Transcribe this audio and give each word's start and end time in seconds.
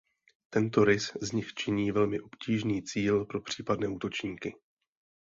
Tento 0.49 0.83
rys 0.85 1.11
z 1.21 1.31
nich 1.31 1.53
činí 1.53 1.91
velmi 1.91 2.21
obtížný 2.21 2.83
cíl 2.83 3.25
pro 3.25 3.41
případné 3.41 3.87
útočníky. 3.87 4.55